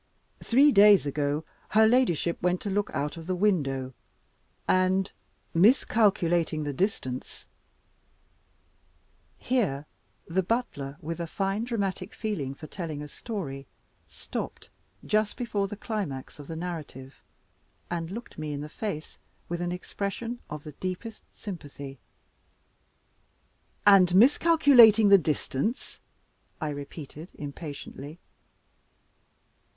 [0.43, 3.93] Three days ago, her ladyship went to look out of the window,
[4.67, 5.11] and,
[5.53, 7.45] miscalculating the distance"
[9.37, 9.85] Here
[10.25, 13.67] the butler, with a fine dramatic feeling for telling a story,
[14.07, 14.69] stopped
[15.05, 17.21] just before the climax of the narrative,
[17.91, 21.99] and looked me in the face with an expression of the deepest sympathy.
[23.85, 25.99] "And miscalculating the distance?"
[26.59, 28.19] I repeated impatiently.